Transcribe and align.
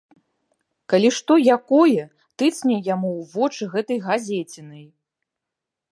Калі 0.93 1.09
што 1.17 1.33
якое, 1.57 2.03
тыцні 2.43 2.75
яму 2.89 3.11
ў 3.19 3.21
вочы 3.35 3.63
гэтай 3.77 3.97
газецінай. 4.11 4.85